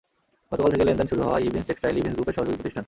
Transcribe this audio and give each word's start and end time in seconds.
গতকাল 0.51 0.69
থেকে 0.73 0.85
লেনদেন 0.87 1.07
শুরু 1.11 1.21
হওয়া 1.25 1.37
ইভিন্স 1.47 1.65
টেক্সটাইল 1.69 1.95
ইভিন্স 2.01 2.15
গ্রুপের 2.17 2.35
সহযোগী 2.37 2.57
প্রতিষ্ঠান। 2.57 2.79